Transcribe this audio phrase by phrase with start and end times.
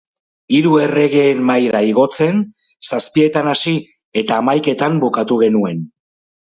[0.59, 2.41] Hiru Erregeen Mahaira igotzen,
[2.89, 3.77] zazpietan hasi,
[4.25, 5.89] eta hamaiketan bukatu genuen.